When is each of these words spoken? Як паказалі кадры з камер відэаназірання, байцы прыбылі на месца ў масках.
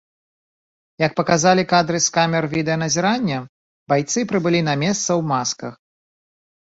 Як 1.01 1.11
паказалі 1.19 1.63
кадры 1.73 1.99
з 2.05 2.15
камер 2.15 2.47
відэаназірання, 2.53 3.37
байцы 3.93 4.19
прыбылі 4.31 4.61
на 4.69 4.73
месца 4.85 5.03
ў 5.03 5.21
масках. 5.33 5.73